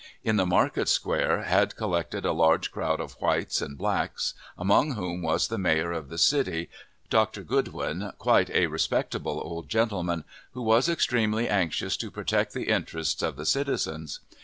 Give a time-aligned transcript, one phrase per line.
[0.23, 5.21] In the market square had collected a large crowd of whites and blacks, among whom
[5.21, 6.71] was the mayor of the city,
[7.11, 7.43] Dr.
[7.43, 13.35] Goodwin, quite a respectable old gentleman, who was extremely anxious to protect the interests of
[13.35, 14.21] the citizens.